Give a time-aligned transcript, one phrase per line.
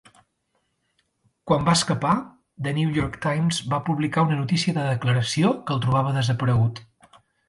[1.49, 2.13] Quan va escapar,
[2.67, 6.83] "The New York Times" va publicar una notícia de declaració que el trobava desaparegut.